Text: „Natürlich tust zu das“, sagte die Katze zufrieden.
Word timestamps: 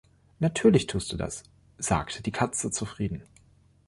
„Natürlich 0.39 0.87
tust 0.87 1.09
zu 1.09 1.15
das“, 1.15 1.43
sagte 1.77 2.23
die 2.23 2.31
Katze 2.31 2.71
zufrieden. 2.71 3.21